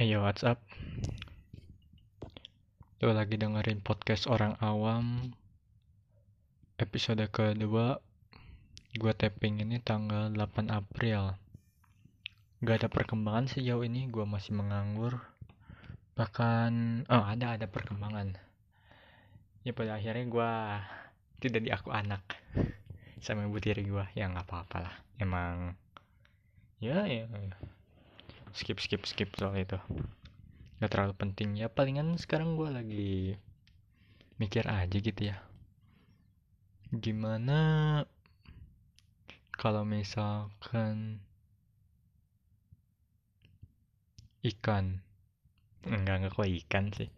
[0.00, 0.56] Eh what's up?
[3.04, 5.36] Lo lagi dengerin podcast orang awam.
[6.80, 8.00] Episode kedua.
[8.96, 11.36] Gue tapping ini tanggal 8 April.
[12.64, 15.20] Gak ada perkembangan sejauh ini Gue masih menganggur.
[16.16, 18.40] Bahkan Oh ada ada perkembangan.
[19.68, 20.52] Ya pada akhirnya gue
[21.44, 22.24] Tidak diaku anak.
[23.20, 24.96] Sama ibu tiri gue Ya nggak apa-apa lah.
[25.20, 25.76] Emang
[26.80, 27.79] Ya ya, ya.
[28.50, 29.78] Skip skip skip soal itu.
[30.80, 31.54] Gak terlalu penting.
[31.54, 33.10] Ya palingan sekarang gue lagi
[34.40, 35.38] mikir aja gitu ya.
[36.90, 37.58] Gimana
[39.54, 41.20] kalau misalkan
[44.40, 45.04] ikan?
[45.84, 47.08] Enggak enggak kok ikan sih.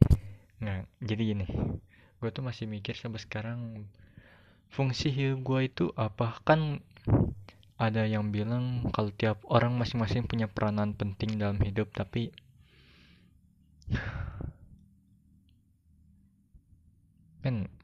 [0.59, 1.46] Enggak jadi gini.
[2.18, 3.88] Gue tuh masih mikir sampai sekarang
[4.68, 6.37] fungsi hidup gue itu apa?
[6.42, 6.82] Kan
[7.82, 12.30] ada yang bilang kalau tiap orang masing-masing punya peranan penting dalam hidup tapi
[17.42, 17.66] men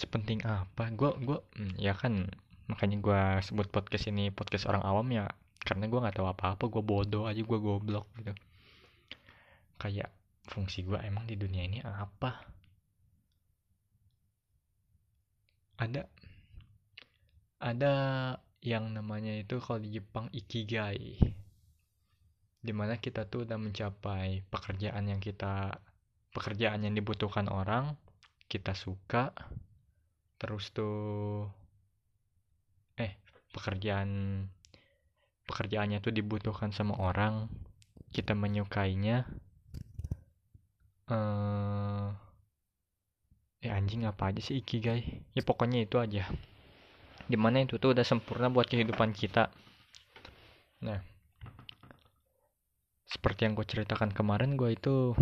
[0.00, 0.92] sepenting apa?
[0.92, 2.28] Gue gue hmm, ya kan
[2.68, 5.32] makanya gue sebut podcast ini podcast orang awam ya
[5.64, 8.32] karena gue nggak tahu apa-apa gue bodoh aja gue goblok gitu.
[9.80, 10.12] Kayak
[10.52, 12.44] fungsi gue emang di dunia ini apa?
[15.80, 16.19] Ada
[17.60, 17.94] ada
[18.64, 21.16] yang namanya itu kalau di Jepang ikigai
[22.60, 25.80] di mana kita tuh udah mencapai pekerjaan yang kita
[26.32, 27.96] pekerjaan yang dibutuhkan orang
[28.48, 29.32] kita suka
[30.40, 31.48] terus tuh
[33.00, 33.16] eh
[33.52, 34.44] pekerjaan
[35.48, 37.48] pekerjaannya tuh dibutuhkan sama orang
[38.12, 39.24] kita menyukainya
[41.12, 42.08] eh
[43.60, 45.04] eh anjing apa aja sih ikigai?
[45.36, 46.24] Ya pokoknya itu aja
[47.26, 47.76] di mana itu?
[47.76, 49.52] Tuh udah sempurna buat kehidupan kita.
[50.84, 51.00] Nah
[53.10, 55.18] seperti yang gue ceritakan kemarin gue itu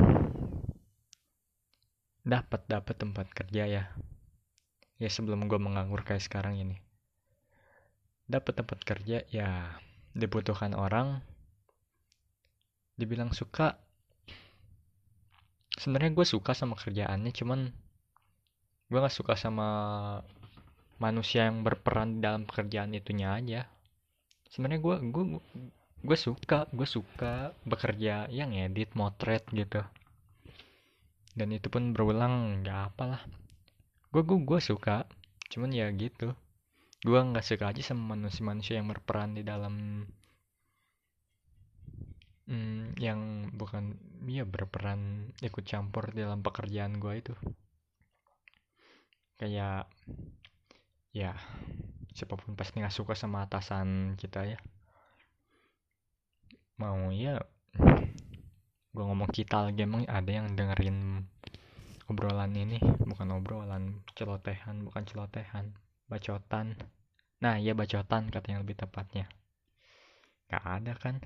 [2.21, 3.85] dapat dapat tempat kerja ya.
[5.01, 6.77] Ya sebelum gue menganggur kayak sekarang ini.
[8.29, 9.81] Dapat tempat kerja ya
[10.13, 11.25] dibutuhkan orang.
[13.01, 13.81] Dibilang suka
[15.79, 17.71] sebenarnya gue suka sama kerjaannya cuman
[18.91, 19.69] gue nggak suka sama
[20.99, 23.61] manusia yang berperan dalam pekerjaan itunya aja.
[24.51, 25.25] Sebenarnya gue gue
[25.99, 29.83] gue suka gue suka bekerja yang edit motret gitu.
[31.39, 33.23] Dan itu pun berulang nggak apalah.
[34.11, 35.07] Gue gue gue suka
[35.49, 36.35] cuman ya gitu.
[37.07, 40.03] Gue nggak suka aja sama manusia-manusia yang berperan di dalam
[42.51, 43.95] hmm, yang bukan
[44.27, 47.35] ya berperan ikut campur dalam pekerjaan gue itu.
[49.39, 49.87] Kayak
[51.13, 51.33] ya
[52.13, 54.59] siapa pun pasti nggak suka sama atasan kita ya.
[56.79, 57.39] Mau ya
[58.89, 61.23] gue ngomong kita lagi emang ada yang dengerin
[62.11, 62.79] obrolan ini?
[62.83, 65.75] Bukan obrolan celotehan bukan celotehan
[66.11, 66.75] bacotan.
[67.39, 69.31] Nah ya bacotan kata yang lebih tepatnya.
[70.51, 71.23] Gak ada kan?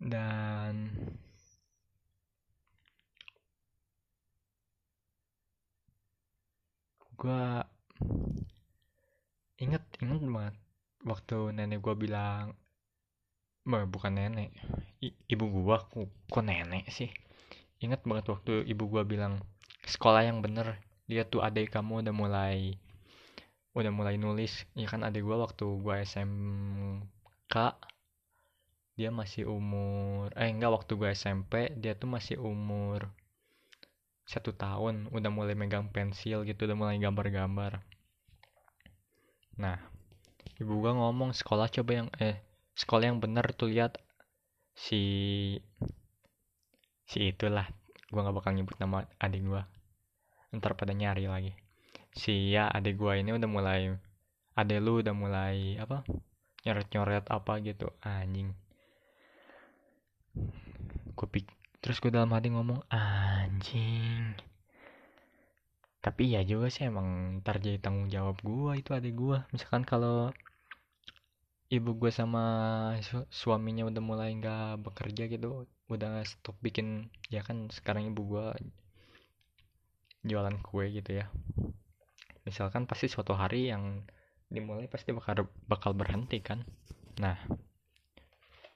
[0.00, 0.90] Dan
[7.14, 7.73] gue
[9.62, 10.56] inget inget banget
[11.04, 12.56] waktu nenek gue bilang
[13.64, 14.52] Bah, bukan nenek
[15.00, 17.08] I, ibu gua kok, kok nenek sih.
[17.80, 19.40] Ingat banget waktu ibu gua bilang
[19.88, 20.76] sekolah yang bener
[21.08, 22.76] dia tuh adik kamu udah mulai
[23.72, 24.68] udah mulai nulis.
[24.76, 27.56] Ya kan adik gua waktu gua SMK
[29.00, 33.08] dia masih umur eh enggak waktu gua SMP dia tuh masih umur
[34.24, 37.80] satu tahun udah mulai megang pensil gitu udah mulai gambar-gambar.
[39.60, 39.76] Nah
[40.56, 42.40] ibu gua ngomong sekolah coba yang eh
[42.74, 44.00] sekolah yang bener tuh lihat.
[44.74, 45.00] Si
[47.04, 47.68] si itulah
[48.10, 49.68] gua nggak bakal nyebut nama adik gua.
[50.56, 51.52] Ntar pada nyari lagi.
[52.16, 53.92] Si ya adik gua ini udah mulai
[54.56, 56.06] adik lu udah mulai apa
[56.64, 58.56] nyoret nyoret apa gitu anjing.
[61.14, 61.46] Gue pik
[61.84, 64.32] terus gue dalam hati ngomong anjing.
[66.00, 69.44] Tapi ya juga sih emang ntar jadi tanggung jawab gua itu adik gua.
[69.52, 70.32] Misalkan kalau
[71.68, 72.44] ibu gue sama
[73.04, 78.46] su suaminya udah mulai nggak bekerja gitu udah stop bikin ya kan sekarang ibu gue
[80.24, 81.28] jualan kue gitu ya.
[82.48, 84.04] Misalkan pasti suatu hari yang
[84.48, 86.64] dimulai pasti bakal bakal berhenti kan.
[87.20, 87.36] Nah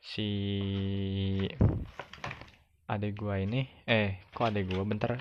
[0.00, 0.28] si
[2.88, 4.82] adik gua ini eh kok adek gua?
[4.88, 5.20] Bentar.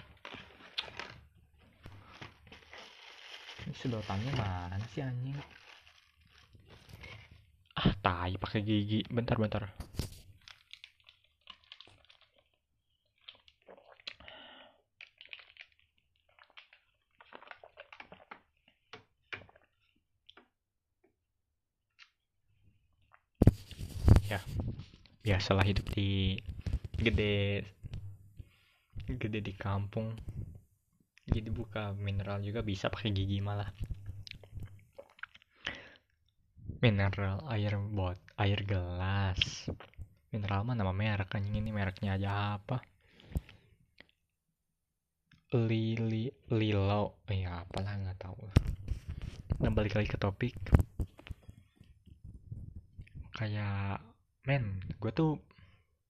[3.67, 5.35] Ini sedotannya mana sih anjing?
[7.75, 9.03] Ah tai pakai gigi.
[9.11, 9.67] Bentar bentar.
[24.31, 24.39] Ya
[25.23, 26.39] biasalah hidup di
[26.97, 27.63] gede.
[29.07, 30.17] Gede di kampung.
[31.27, 33.69] Jadi buka mineral juga bisa pakai gigi malah.
[36.81, 39.71] Mineral air bot air gelas.
[40.33, 42.83] Mineral mah nama merek kan ini mereknya aja apa?
[45.55, 47.23] Lili lilo.
[47.31, 48.43] Ya apalah nggak tahu
[49.57, 50.53] nah balik lagi ke topik.
[53.33, 54.01] Kayak
[54.45, 55.41] men gue tuh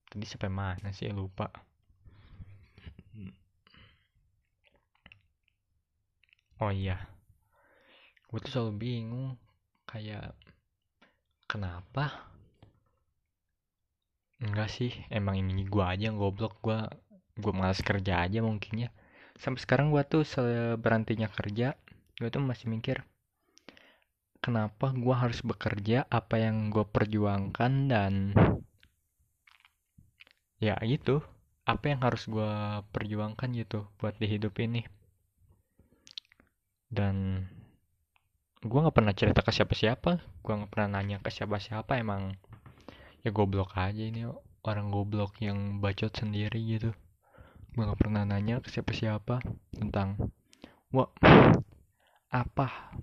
[0.08, 1.08] tadi sampai mana sih?
[1.12, 1.48] Lupa.
[6.58, 6.98] Oh iya.
[8.28, 9.38] Gue tuh selalu bingung
[9.86, 10.34] kayak
[11.46, 12.28] kenapa?
[14.42, 16.58] Enggak sih emang ini gue aja yang goblok.
[16.58, 16.82] Gue
[17.38, 18.90] gue malas kerja aja mungkinnya.
[19.38, 20.26] Sampai sekarang gue tuh
[20.82, 21.78] berhentinya kerja
[22.18, 23.06] gue tuh masih mikir
[24.42, 28.34] kenapa gue harus bekerja apa yang gue perjuangkan dan
[30.58, 31.22] ya gitu.
[31.68, 32.52] Apa yang harus gue
[32.94, 34.86] perjuangkan gitu buat di hidup ini?
[36.88, 37.44] Dan
[38.64, 40.24] gue nggak pernah cerita ke siapa-siapa.
[40.40, 42.00] Gue nggak pernah nanya ke siapa-siapa.
[42.00, 42.34] Emang
[43.22, 44.24] ya goblok aja ini
[44.64, 46.90] orang goblok yang bacot sendiri gitu.
[47.76, 49.44] Gue nggak pernah nanya ke siapa-siapa
[49.76, 50.16] tentang
[50.88, 51.12] wah
[52.32, 52.96] apa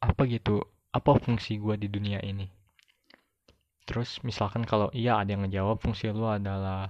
[0.00, 2.59] apa gitu apa fungsi gue di dunia ini
[3.90, 6.86] terus misalkan kalau iya ada yang ngejawab fungsi lu adalah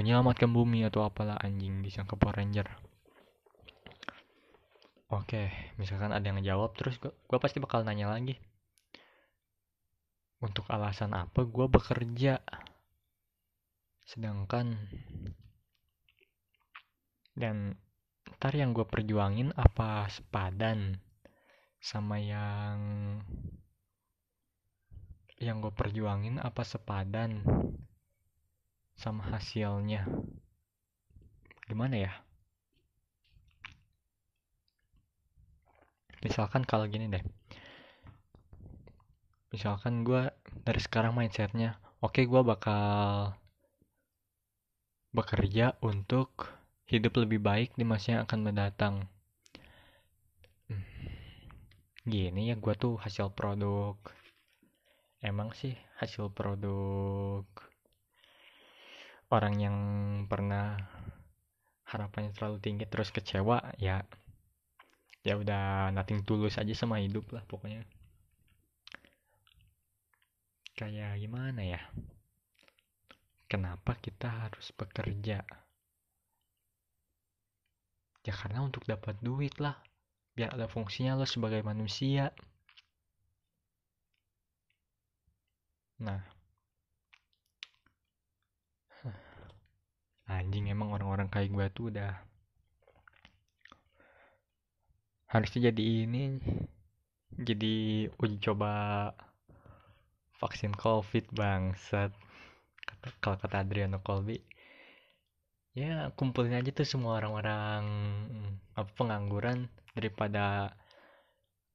[0.00, 2.64] menyelamatkan bumi atau apalah anjing disangka Power Ranger.
[5.12, 8.40] Oke misalkan ada yang ngejawab terus gue pasti bakal nanya lagi.
[10.40, 12.40] Untuk alasan apa gue bekerja?
[14.08, 14.80] Sedangkan
[17.36, 17.76] dan
[18.40, 21.04] ntar yang gue perjuangin apa sepadan
[21.84, 22.80] sama yang
[25.40, 27.42] yang gue perjuangin apa sepadan
[28.94, 30.04] sama hasilnya
[31.64, 32.12] gimana ya
[36.20, 37.24] misalkan kalau gini deh
[39.50, 40.28] misalkan gue
[40.62, 43.32] dari sekarang mindsetnya oke okay, gue bakal
[45.10, 48.94] bekerja untuk hidup lebih baik di masa yang akan mendatang.
[50.66, 50.82] Hmm.
[52.06, 53.94] Gini ya gue tuh hasil produk.
[55.20, 57.44] Emang sih hasil produk
[59.30, 59.76] orang yang
[60.26, 60.80] pernah
[61.86, 64.02] harapannya terlalu tinggi terus kecewa ya
[65.20, 67.84] ya udah nothing tulus aja sama hidup lah pokoknya.
[70.72, 71.80] Kayak gimana ya?
[73.44, 75.44] Kenapa kita harus bekerja?
[78.24, 79.76] Ya karena untuk dapat duit lah
[80.32, 82.32] biar ada fungsinya lo sebagai manusia
[86.00, 86.24] nah.
[90.32, 92.16] Anjing emang orang-orang kayak gue tuh udah
[95.30, 96.42] harusnya jadi ini
[97.38, 98.72] jadi uji coba
[100.42, 102.10] vaksin covid bangsat.
[103.22, 104.42] Kalau kata Adriano Colby
[105.70, 107.82] ya kumpulin aja tuh semua orang-orang
[108.74, 110.74] apa pengangguran daripada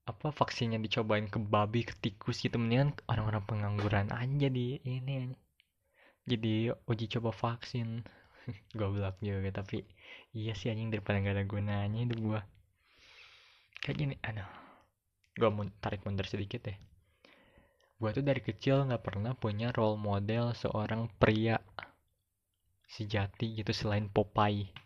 [0.05, 5.33] apa vaksinnya dicobain ke babi ke tikus gitu mendingan orang-orang pengangguran aja di ini.
[6.29, 8.05] Jadi uji coba vaksin.
[8.77, 9.81] Goblok juga tapi
[10.37, 12.45] iya sih anjing daripada gak ada gunanya itu gua.
[13.81, 14.49] Kayak gini aduh.
[15.35, 16.77] Gua mau tarik mundur sedikit deh.
[17.97, 21.57] Gua tuh dari kecil nggak pernah punya role model seorang pria
[22.85, 24.84] sejati gitu selain Popeye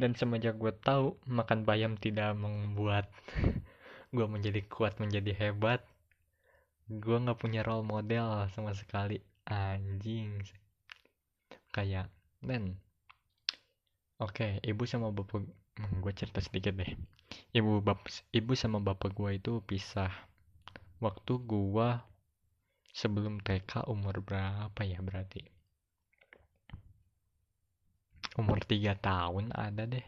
[0.00, 3.06] dan semenjak gue tahu makan bayam tidak membuat
[4.14, 5.82] gue menjadi kuat menjadi hebat
[6.84, 9.16] gue nggak punya role model sama sekali.
[9.48, 10.40] Anjing.
[11.72, 12.12] Kayak
[12.44, 12.76] dan
[14.20, 15.48] oke okay, ibu sama bapak
[15.80, 16.92] hmm, gue cerita sedikit deh.
[17.56, 18.04] Ibu bap
[18.36, 20.12] ibu sama bapak gue itu pisah
[21.00, 21.88] waktu gue
[22.94, 25.53] sebelum TK umur berapa ya berarti
[28.34, 30.06] umur 3 tahun ada deh.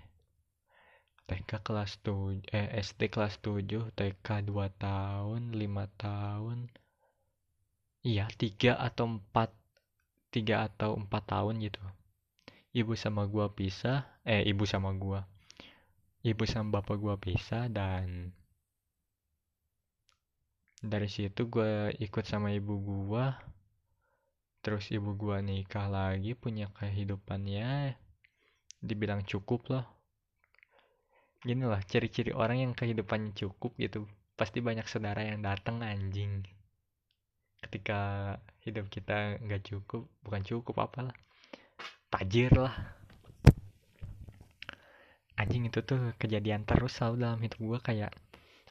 [1.27, 6.59] TK kelas 7 eh SD kelas 7 TK 2 tahun 5 tahun.
[8.07, 9.51] Iya 3 atau 4
[10.31, 11.83] 3 atau 4 tahun gitu.
[12.75, 15.27] Ibu sama gua pisah eh ibu sama gua.
[16.23, 18.31] Ibu sama bapak gua pisah dan
[20.79, 23.39] dari situ gua ikut sama ibu gua.
[24.63, 27.99] Terus ibu gua nikah lagi punya kehidupannya
[28.87, 29.97] dibilang cukup loh
[31.47, 36.43] gini lah ciri-ciri orang yang kehidupannya cukup gitu pasti banyak saudara yang datang anjing.
[37.63, 38.35] Ketika
[38.67, 41.15] hidup kita nggak cukup bukan cukup apalah.
[42.11, 42.75] Tajir lah.
[45.39, 48.11] Anjing itu tuh kejadian terus selalu dalam hidup gue kayak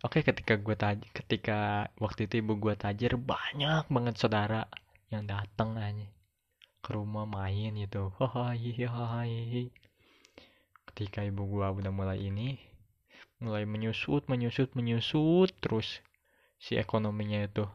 [0.04, 4.66] oke ketika gue taj ketika waktu itu ibu gue tajir banyak banget saudara
[5.14, 6.10] yang datang aja
[6.82, 8.14] ke rumah main gitu.
[8.18, 9.26] Hahaha
[10.96, 12.56] ketika ibu gue udah mulai ini
[13.44, 16.00] mulai menyusut menyusut menyusut terus
[16.56, 17.68] si ekonominya itu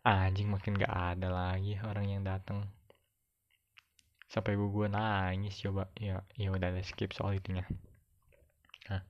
[0.00, 2.64] anjing makin gak ada lagi orang yang datang
[4.32, 7.64] sampai ibu gue nangis coba ya ya udah skip soal itunya.
[8.88, 9.00] Nah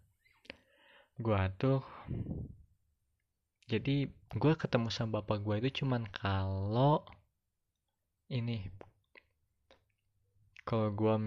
[1.19, 1.83] gua tuh
[3.67, 4.07] jadi
[4.39, 7.03] gua ketemu sama bapak gua itu cuman kalau
[8.31, 8.71] ini
[10.63, 11.19] kalau gua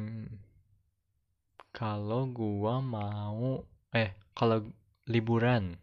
[1.81, 4.69] kalau gua mau eh kalau
[5.09, 5.81] liburan.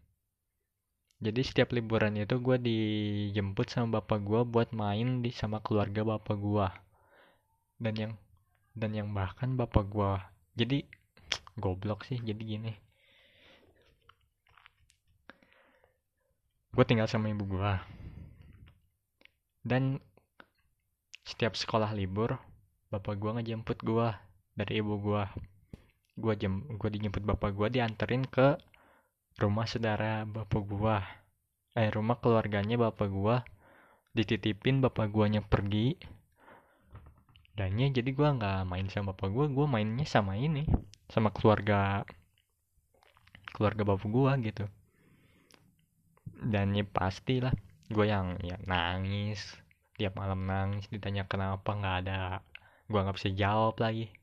[1.19, 6.38] Jadi setiap liburan itu gue dijemput sama bapak gue buat main di sama keluarga bapak
[6.38, 6.67] gue
[7.83, 8.12] dan yang
[8.78, 10.12] dan yang bahkan bapak gue
[10.55, 10.87] jadi
[11.62, 12.73] goblok sih jadi gini.
[16.71, 17.73] Gue tinggal sama ibu gue
[19.67, 19.99] dan
[21.26, 22.38] setiap sekolah libur
[22.95, 24.09] bapak gue ngejemput gue
[24.55, 25.26] dari ibu gue
[26.19, 28.59] gue jem gue dijemput bapak gue dianterin ke
[29.39, 30.97] rumah saudara bapak gue
[31.79, 33.37] eh rumah keluarganya bapak gue
[34.19, 35.95] dititipin bapak guanya pergi.
[37.55, 40.67] Dannya jadi gue nggak main sama bapak gue gue mainnya sama ini
[41.07, 42.03] sama keluarga
[43.55, 44.67] keluarga bapak gua gitu.
[46.39, 47.55] Dan ya pastilah.
[47.89, 49.43] Gue yang ya nangis.
[49.99, 52.43] Tiap malam nangis ditanya kenapa nggak ada?
[52.91, 54.18] Gue nggak bisa jawab lagi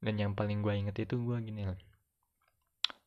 [0.00, 1.80] dan yang paling gue inget itu gue gini loh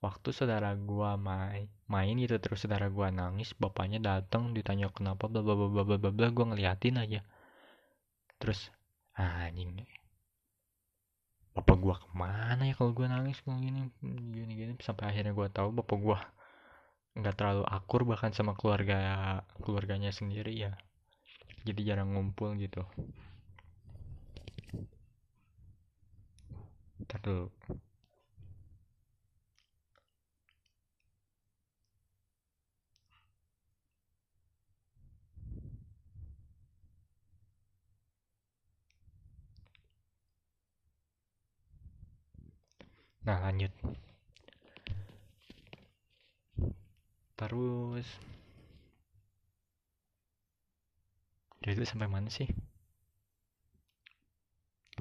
[0.03, 5.41] waktu saudara gue main main gitu terus saudara gue nangis bapaknya datang ditanya kenapa bla
[5.41, 7.23] bla bla bla bla bla gue ngeliatin aja.
[8.43, 8.67] Terus
[9.15, 9.87] anjing
[11.55, 13.87] bapak gua ke mana ya kalau gua nangis kalau gini
[14.35, 14.73] gini gini.
[14.83, 16.19] Sampai akhirnya gua tahu bapak gua
[17.15, 20.75] nggak terlalu akur bahkan sama keluarga keluarganya sendiri ya.
[21.63, 22.83] Jadi jarang ngumpul gitu
[27.01, 27.47] Ntar dulu.
[43.23, 43.71] Nah lanjut
[47.39, 48.07] Terus
[51.63, 52.47] Jadi itu sampai mana sih?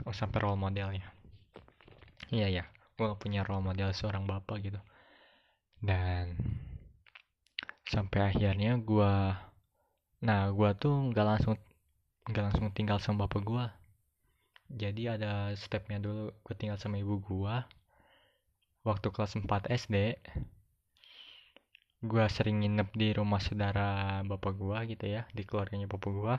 [0.06, 1.21] Oh sampai role model ya
[2.28, 2.64] Iya ya
[2.94, 4.80] Gue gak punya role model seorang bapak gitu.
[5.82, 6.38] Dan
[7.88, 9.12] Sampai akhirnya gue
[10.22, 11.56] Nah gue tuh gak langsung
[12.30, 13.64] Gak langsung tinggal sama bapak gue
[14.70, 17.56] Jadi ada stepnya dulu Gue tinggal sama ibu gue
[18.82, 20.18] waktu kelas 4 SD
[22.02, 26.34] gue sering nginep di rumah saudara bapak gue gitu ya di keluarganya bapak gue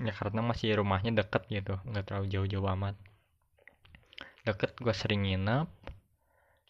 [0.00, 2.96] ya karena masih rumahnya deket gitu nggak terlalu jauh-jauh amat
[4.46, 5.68] deket gue sering nginep.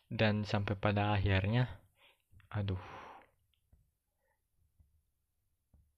[0.08, 1.66] Dan sampai pada akhirnya
[2.46, 2.78] aduh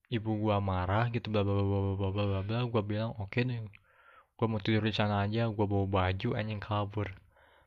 [0.09, 3.45] ibu gua marah gitu bla bla bla bla bla bla bla gua bilang oke okay
[3.45, 3.61] deh
[4.39, 7.11] gue mau tidur di sana aja gue bawa baju anjing kabur.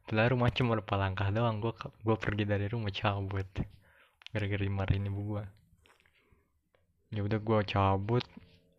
[0.07, 3.47] Padahal rumah cuma berapa langkah doang gue gue pergi dari rumah cabut.
[4.31, 5.43] Gara-gara dimarahin ibu gue
[7.11, 8.23] ya udah gue cabut.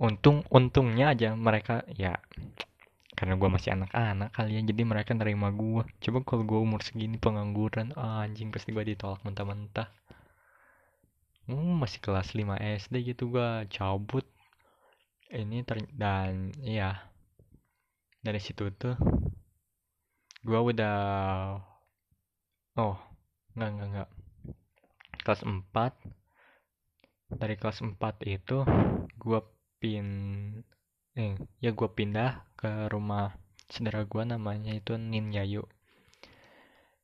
[0.01, 2.17] Untung untungnya aja mereka ya
[3.23, 7.23] karena gue masih anak-anak kali ya jadi mereka nerima gue coba kalau gue umur segini
[7.23, 9.87] pengangguran ah, anjing pasti gue ditolak mentah-mentah.
[11.47, 14.27] Hmm, masih kelas 5 SD gitu gue cabut.
[15.31, 16.99] Ini ter dan ya
[18.27, 18.99] dari situ tuh
[20.43, 20.99] gua udah
[22.75, 22.99] oh
[23.55, 24.11] nggak nggak nggak.
[25.23, 28.67] Kelas 4 dari kelas 4 itu
[29.15, 29.47] gua
[29.79, 30.07] pin
[31.13, 33.37] eh ya gua pindah ke rumah
[33.69, 35.69] saudara gua namanya itu Nin Yayu.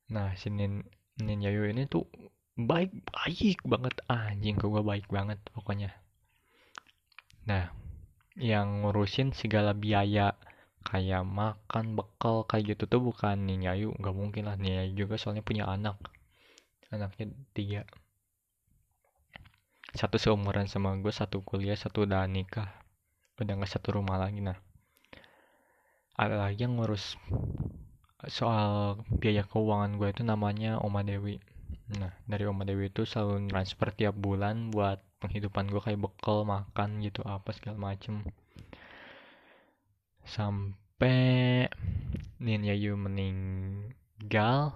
[0.08, 0.80] Nah si Nin
[1.20, 2.08] Nin Yayu ini tuh
[2.56, 4.00] baik baik banget.
[4.08, 5.92] Anjing ke gua baik banget pokoknya.
[7.44, 7.68] Nah
[8.38, 10.32] yang ngurusin segala biaya
[10.88, 15.20] kayak makan bekal kayak gitu tuh bukan nih nyayu nggak mungkin lah nih nyayu juga
[15.20, 16.00] soalnya punya anak.
[16.88, 17.84] Anaknya tiga.
[19.92, 22.87] Satu seumuran sama gue satu kuliah satu udah nikah
[23.38, 24.58] udah nggak satu rumah lagi nah.
[26.18, 27.14] Ada lagi yang ngurus
[28.26, 31.38] soal biaya keuangan gue itu namanya Oma Dewi.
[31.94, 36.98] Nah dari Oma Dewi itu selalu transfer tiap bulan buat penghidupan gue kayak bekal makan
[37.06, 38.26] gitu apa segala macem.
[40.26, 41.70] Sampai
[42.42, 44.74] Nin Yayu meninggal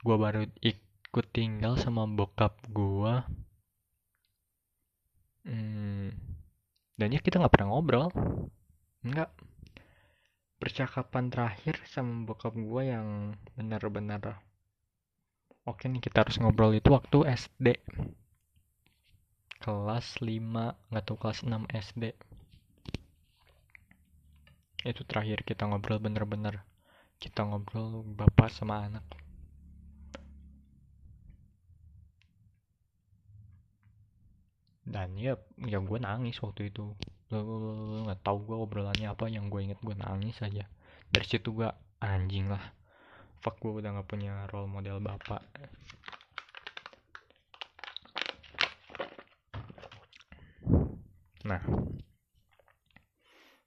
[0.00, 3.14] gue baru ikut tinggal sama bokap gue.
[5.46, 6.10] Hmm,
[6.96, 8.08] dan ya kita nggak pernah ngobrol.
[9.04, 9.30] Nggak.
[10.56, 14.40] Percakapan terakhir sama bokap gue yang benar-benar
[15.66, 17.82] oke nih kita harus ngobrol itu waktu SD
[19.58, 20.30] kelas 5
[20.94, 22.14] nggak tahu kelas 6 SD
[24.86, 26.62] itu terakhir kita ngobrol bener-bener
[27.18, 29.02] kita ngobrol bapak sama anak
[35.06, 36.90] dan ya ya gue nangis waktu itu.
[37.30, 39.30] Nggak tahu gue obrolannya apa.
[39.30, 40.66] Yang gue inget gue nangis aja.
[41.06, 41.70] Dari situ gue
[42.02, 42.74] anjing lah.
[43.38, 45.46] Fuck gue udah nggak punya role model bapak.
[51.46, 51.62] Nah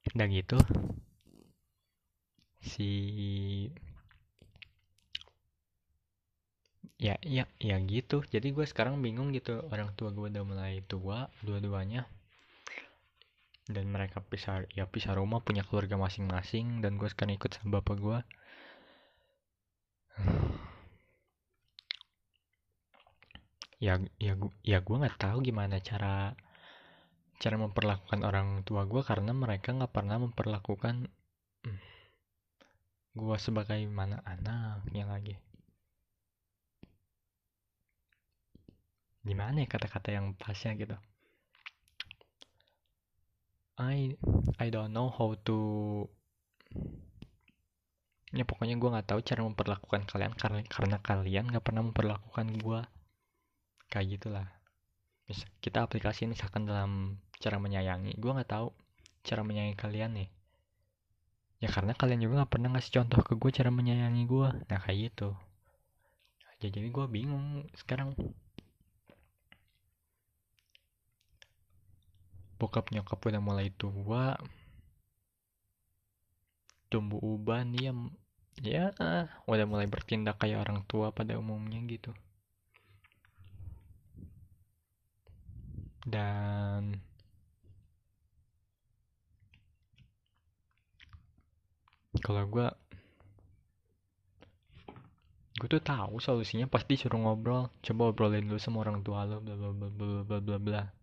[0.09, 0.57] udah gitu
[2.59, 2.89] si
[6.97, 8.25] ya ya ya gitu.
[8.25, 12.09] Jadi gue sekarang bingung gitu orang tua gue udah mulai tua dua-duanya.
[13.69, 17.97] Dan mereka pisah ya pisah rumah punya keluarga masing-masing dan gue sekarang ikut sama bapak
[17.99, 18.19] gue.
[23.79, 26.35] Ya ya ya gue nggak tahu gimana cara
[27.39, 31.07] cara memperlakukan orang tua gue karena mereka nggak pernah memperlakukan
[31.63, 31.79] hmm,
[33.15, 35.35] gue sebagai mana anaknya lagi
[39.25, 40.95] gimana ya kata-kata yang pasnya gitu?
[43.79, 44.19] I
[44.59, 45.57] I don't know how to
[48.29, 52.81] ya pokoknya gue nggak tahu cara memperlakukan kalian karena karena kalian nggak pernah memperlakukan gue
[53.89, 54.47] kayak gitulah.
[55.63, 58.17] Kita aplikasi misalkan dalam cara menyayangi.
[58.17, 58.73] Gue nggak tahu
[59.25, 60.29] cara menyayangi kalian nih.
[61.59, 65.11] Ya karena kalian juga nggak pernah ngasih contoh ke gue cara menyayangi gue nah kayak
[65.11, 65.35] gitu.
[66.59, 68.11] Jadi gue bingung sekarang
[72.59, 74.35] bokap nyokap udah mulai tua.
[76.91, 77.91] Tumbuh uban dia
[78.59, 78.91] ya
[79.47, 82.11] udah mulai bertindak kayak orang tua pada umumnya gitu.
[86.03, 86.99] Dan
[92.19, 92.67] kalau gue
[95.59, 97.71] gue tuh tahu solusinya pasti suruh ngobrol.
[97.85, 100.98] Coba obrolin dulu sama orang tua lo bla bla bla bla bla bla bla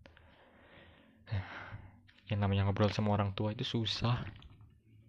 [2.27, 4.19] yang namanya ngobrol sama orang tua itu susah.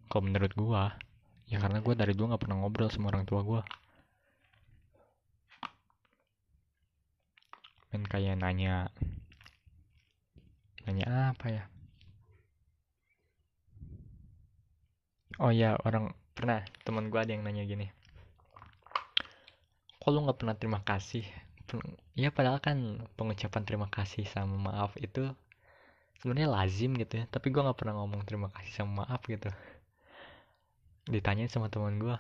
[0.08, 0.94] Kalau menurut gua
[1.50, 3.62] ya karena gua dari dulu nggak pernah ngobrol sama orang tua gua.
[7.90, 8.94] Dan kayak nanya
[10.86, 11.64] nanya apa ya?
[15.42, 17.90] Oh ya orang pernah teman gua ada yang nanya gini.
[19.98, 21.26] Kok lu nggak pernah terima kasih?
[22.16, 25.36] Ya padahal kan pengucapan terima kasih sama maaf itu
[26.20, 27.26] sebenarnya lazim gitu ya.
[27.30, 29.50] Tapi gue nggak pernah ngomong terima kasih sama maaf gitu.
[31.08, 32.18] Ditanyain sama teman gue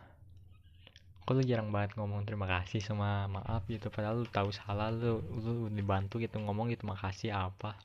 [1.27, 3.91] kok lu jarang banget ngomong terima kasih sama maaf gitu?
[3.91, 7.75] Padahal lu tahu salah lu lu dibantu gitu ngomong gitu makasih apa?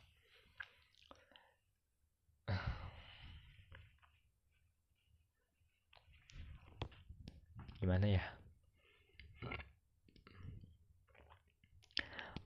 [7.83, 8.22] Gimana ya?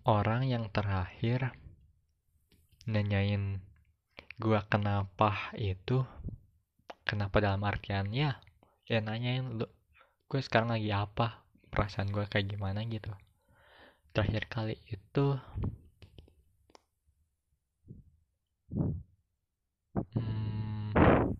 [0.08, 1.52] Orang yang terakhir
[2.86, 3.58] nanyain
[4.38, 6.06] gua kenapa itu
[7.08, 8.38] kenapa dalam artian ya
[8.86, 9.66] ya nanyain lu
[10.26, 11.46] gue sekarang lagi apa?
[11.70, 12.82] Perasaan gue kayak gimana?
[12.86, 13.10] gitu.
[14.10, 15.38] Terakhir kali itu
[20.16, 21.36] hmm,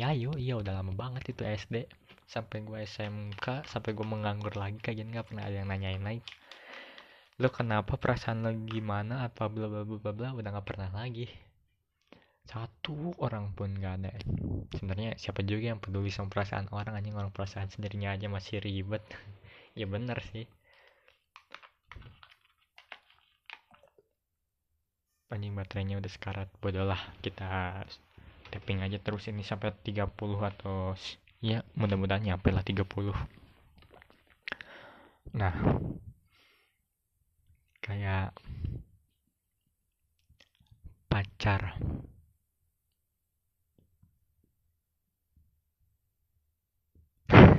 [0.00, 1.84] Yayu iya udah lama banget itu SD
[2.24, 6.22] sampai gue SMK sampai gue menganggur lagi kayak gini nggak pernah ada yang nanyain lagi
[7.40, 9.24] lo kenapa perasaan lo gimana?
[9.26, 10.28] Apa bla bla bla bla bla?
[10.36, 11.26] Udah nggak pernah lagi.
[12.44, 14.10] Satu orang pun gak ada.
[14.74, 16.98] Sebenarnya siapa juga yang peduli sama perasaan orang?
[16.98, 19.02] Anjing orang perasaan sendirinya aja masih ribet.
[19.78, 20.50] Ya bener sih.
[25.30, 26.50] Anjing baterainya udah sekarat.
[26.58, 26.98] Bodoh lah.
[27.22, 27.78] Kita
[28.50, 30.10] tapping aja terus ini sampai 30
[30.42, 30.98] atau
[31.40, 32.82] ya mudah-mudahan nyampe lah 30
[35.30, 35.54] nah
[37.90, 38.30] kayak
[41.10, 41.74] pacar.
[47.26, 47.58] Ngomong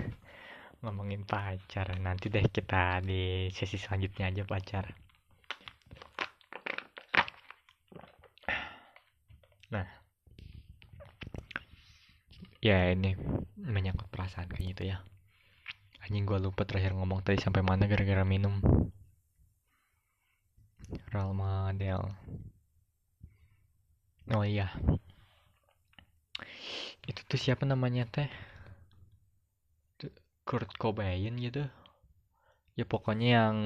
[0.87, 4.85] ngomongin pacar nanti deh kita di sesi selanjutnya aja pacar.
[9.75, 9.87] Nah.
[12.63, 13.19] Ya ini
[13.59, 15.03] menyangkut perasaan kayak gitu ya.
[16.07, 18.63] Anjing gua lupa terakhir ngomong tadi sampai mana gara-gara minum
[21.13, 22.01] role model
[24.31, 24.71] oh iya.
[27.09, 28.29] Itu tuh siapa namanya teh?
[30.47, 31.67] Kurt Cobain gitu.
[32.79, 33.57] Ya pokoknya yang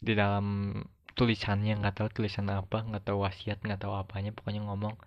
[0.00, 0.78] di dalam
[1.16, 5.00] tulisannya nggak tahu tulisan apa nggak tahu wasiat nggak tahu apanya pokoknya ngomong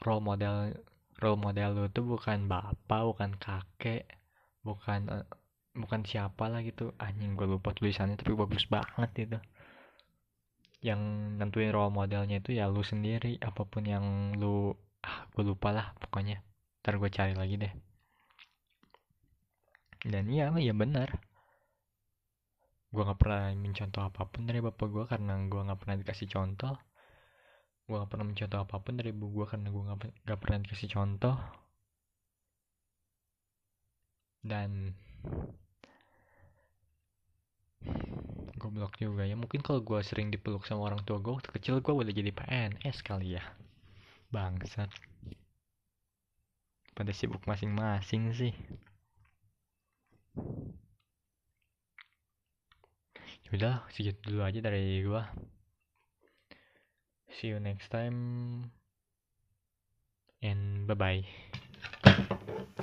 [0.00, 0.72] role model
[1.20, 4.08] role model lu tuh bukan bapak bukan kakek
[4.64, 5.26] bukan uh,
[5.76, 6.92] bukan siapa lah gitu.
[7.00, 9.38] Anjing gue lupa tulisannya tapi bagus banget itu
[10.84, 11.00] yang
[11.40, 15.86] nentuin role modelnya itu ya lu sendiri apa pun yang lu ah gue lupa lah
[16.02, 16.44] pokoknya.
[16.84, 17.72] Ntar gue cari lagi deh.
[20.04, 21.08] Dan iya ya benar.
[22.92, 26.76] Gue nggak pernah mencontoh apa pun dari bapak gue karena gue nggak pernah dikasih contoh.
[27.84, 30.88] Gue gak pernah mencontoh apa pun dari ibu gue karena gue gak, gak pernah dikasih
[30.96, 31.36] contoh.
[34.40, 34.96] Dan
[38.64, 39.36] goblok juga ya.
[39.36, 43.36] Mungkin kalau gue sering dipeluk sama orang tua gue kecil gue udah jadi PNS kali
[43.36, 43.44] ya.
[44.32, 44.88] Bangsat.
[46.96, 48.56] Pada sibuk masing-masing sih.
[53.52, 55.22] Yaudah, segitu dulu aja dari gue
[57.34, 58.70] see you next time.
[60.42, 61.24] And bye bye